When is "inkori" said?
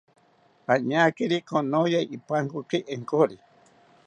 2.93-3.37